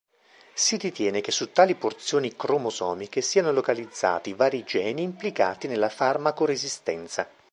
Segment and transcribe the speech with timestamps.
[0.55, 7.29] Si ritiene che su tali porzioni cromosomiche siano localizzati vari geni implicati nella farmaco-resistenza.